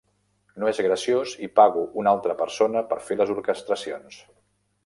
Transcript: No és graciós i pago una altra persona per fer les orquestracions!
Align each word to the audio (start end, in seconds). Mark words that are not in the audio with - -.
No 0.63 0.69
és 0.71 0.79
graciós 0.85 1.35
i 1.47 1.51
pago 1.59 1.85
una 2.05 2.13
altra 2.17 2.39
persona 2.41 2.85
per 2.95 3.01
fer 3.11 3.19
les 3.21 3.35
orquestracions! 3.39 4.19